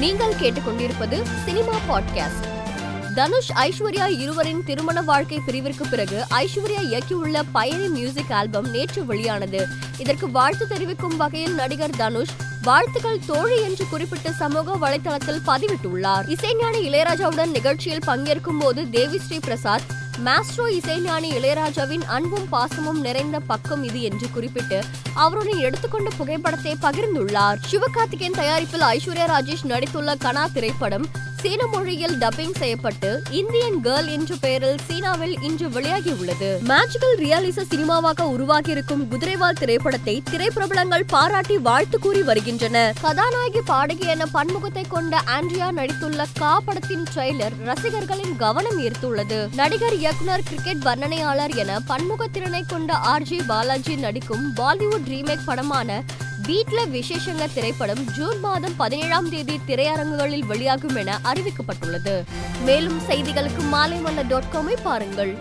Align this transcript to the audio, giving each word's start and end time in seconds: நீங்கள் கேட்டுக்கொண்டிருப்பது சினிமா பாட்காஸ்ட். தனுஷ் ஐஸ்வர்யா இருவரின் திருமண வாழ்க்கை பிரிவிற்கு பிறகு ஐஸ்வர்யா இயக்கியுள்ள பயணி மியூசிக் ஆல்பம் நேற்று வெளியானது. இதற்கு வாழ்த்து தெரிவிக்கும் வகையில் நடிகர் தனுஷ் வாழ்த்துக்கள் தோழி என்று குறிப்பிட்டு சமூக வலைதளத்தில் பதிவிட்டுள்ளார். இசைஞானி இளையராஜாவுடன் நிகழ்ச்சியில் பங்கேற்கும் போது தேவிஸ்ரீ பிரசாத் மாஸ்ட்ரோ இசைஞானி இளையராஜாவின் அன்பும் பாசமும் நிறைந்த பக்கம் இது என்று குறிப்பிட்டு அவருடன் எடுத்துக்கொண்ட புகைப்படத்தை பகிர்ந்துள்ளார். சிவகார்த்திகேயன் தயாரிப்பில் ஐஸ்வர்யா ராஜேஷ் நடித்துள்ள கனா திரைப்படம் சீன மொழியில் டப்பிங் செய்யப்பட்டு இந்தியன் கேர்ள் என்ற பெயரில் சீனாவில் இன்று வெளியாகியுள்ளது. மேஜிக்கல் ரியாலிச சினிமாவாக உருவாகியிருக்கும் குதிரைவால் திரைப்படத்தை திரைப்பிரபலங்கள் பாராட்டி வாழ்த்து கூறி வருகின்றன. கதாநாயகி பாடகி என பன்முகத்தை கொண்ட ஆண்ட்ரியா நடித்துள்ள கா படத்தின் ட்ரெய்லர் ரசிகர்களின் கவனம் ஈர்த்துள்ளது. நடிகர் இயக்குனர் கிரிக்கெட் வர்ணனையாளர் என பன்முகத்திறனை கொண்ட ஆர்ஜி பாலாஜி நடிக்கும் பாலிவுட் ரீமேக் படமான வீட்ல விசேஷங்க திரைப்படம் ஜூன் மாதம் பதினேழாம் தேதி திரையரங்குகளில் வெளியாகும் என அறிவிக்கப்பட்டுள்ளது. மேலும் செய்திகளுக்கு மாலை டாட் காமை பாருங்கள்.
நீங்கள் 0.00 0.34
கேட்டுக்கொண்டிருப்பது 0.34 1.22
சினிமா 1.44 1.72
பாட்காஸ்ட். 1.88 2.48
தனுஷ் 3.14 3.52
ஐஸ்வர்யா 3.52 4.20
இருவரின் 4.20 4.64
திருமண 4.64 5.02
வாழ்க்கை 5.02 5.40
பிரிவிற்கு 5.46 5.88
பிறகு 5.90 6.24
ஐஸ்வர்யா 6.30 6.80
இயக்கியுள்ள 6.80 7.42
பயணி 7.52 7.88
மியூசிக் 7.88 8.32
ஆல்பம் 8.32 8.70
நேற்று 8.70 9.06
வெளியானது. 9.06 9.66
இதற்கு 9.98 10.30
வாழ்த்து 10.30 10.68
தெரிவிக்கும் 10.68 11.16
வகையில் 11.16 11.54
நடிகர் 11.54 11.96
தனுஷ் 11.96 12.34
வாழ்த்துக்கள் 12.62 13.20
தோழி 13.26 13.62
என்று 13.62 13.88
குறிப்பிட்டு 13.88 14.32
சமூக 14.32 14.76
வலைதளத்தில் 14.76 15.40
பதிவிட்டுள்ளார். 15.46 16.28
இசைஞானி 16.28 16.78
இளையராஜாவுடன் 16.78 17.50
நிகழ்ச்சியில் 17.50 18.04
பங்கேற்கும் 18.06 18.58
போது 18.58 18.82
தேவிஸ்ரீ 18.82 19.40
பிரசாத் 19.40 19.99
மாஸ்ட்ரோ 20.24 20.64
இசைஞானி 20.70 21.28
இளையராஜாவின் 21.30 22.02
அன்பும் 22.06 22.48
பாசமும் 22.52 23.00
நிறைந்த 23.00 23.40
பக்கம் 23.40 23.82
இது 23.82 24.02
என்று 24.02 24.30
குறிப்பிட்டு 24.30 24.84
அவருடன் 25.14 25.58
எடுத்துக்கொண்ட 25.58 26.10
புகைப்படத்தை 26.16 26.76
பகிர்ந்துள்ளார். 26.82 27.58
சிவகார்த்திகேயன் 27.70 28.32
தயாரிப்பில் 28.32 28.80
ஐஸ்வர்யா 28.80 29.26
ராஜேஷ் 29.26 29.64
நடித்துள்ள 29.64 30.14
கனா 30.24 30.52
திரைப்படம் 30.52 31.06
சீன 31.42 31.66
மொழியில் 31.66 32.18
டப்பிங் 32.18 32.56
செய்யப்பட்டு 32.58 33.22
இந்தியன் 33.30 33.76
கேர்ள் 33.84 34.08
என்ற 34.08 34.34
பெயரில் 34.40 34.80
சீனாவில் 34.86 35.36
இன்று 35.40 35.68
வெளியாகியுள்ளது. 35.68 36.48
மேஜிக்கல் 36.68 37.14
ரியாலிச 37.18 37.64
சினிமாவாக 37.64 38.24
உருவாகியிருக்கும் 38.24 39.04
குதிரைவால் 39.10 39.58
திரைப்படத்தை 39.58 40.22
திரைப்பிரபலங்கள் 40.30 41.04
பாராட்டி 41.06 41.58
வாழ்த்து 41.58 41.98
கூறி 41.98 42.22
வருகின்றன. 42.22 42.94
கதாநாயகி 43.00 43.60
பாடகி 43.60 44.06
என 44.06 44.26
பன்முகத்தை 44.34 44.84
கொண்ட 44.88 45.22
ஆண்ட்ரியா 45.26 45.70
நடித்துள்ள 45.78 46.26
கா 46.38 46.60
படத்தின் 46.60 47.06
ட்ரெய்லர் 47.14 47.56
ரசிகர்களின் 47.64 48.36
கவனம் 48.36 48.78
ஈர்த்துள்ளது. 48.80 49.54
நடிகர் 49.54 49.96
இயக்குனர் 49.96 50.42
கிரிக்கெட் 50.42 50.84
வர்ணனையாளர் 50.84 51.56
என 51.56 51.80
பன்முகத்திறனை 51.88 52.62
கொண்ட 52.66 52.92
ஆர்ஜி 52.94 53.40
பாலாஜி 53.46 53.96
நடிக்கும் 53.96 54.52
பாலிவுட் 54.56 55.08
ரீமேக் 55.08 55.46
படமான 55.46 56.02
வீட்ல 56.46 56.86
விசேஷங்க 56.86 57.48
திரைப்படம் 57.54 58.04
ஜூன் 58.04 58.40
மாதம் 58.40 58.76
பதினேழாம் 58.76 59.30
தேதி 59.30 59.60
திரையரங்குகளில் 59.66 60.44
வெளியாகும் 60.44 60.96
என 60.96 61.20
அறிவிக்கப்பட்டுள்ளது. 61.24 62.22
மேலும் 62.64 63.00
செய்திகளுக்கு 63.08 63.62
மாலை 63.68 63.98
டாட் 64.28 64.50
காமை 64.52 64.76
பாருங்கள். 64.82 65.38